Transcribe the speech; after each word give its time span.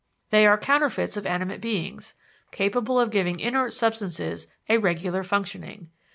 They 0.31 0.47
are 0.47 0.57
counterfeits 0.57 1.15
of 1.15 1.27
animate 1.27 1.61
beings, 1.61 2.15
capable 2.49 2.99
of 2.99 3.11
giving 3.11 3.39
inert 3.39 3.71
substances 3.71 4.47
a 4.67 4.79
regular 4.79 5.23
functioning. 5.23 5.91